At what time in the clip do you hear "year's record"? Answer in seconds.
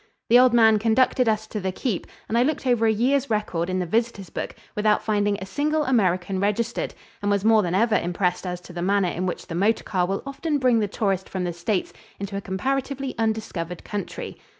2.91-3.69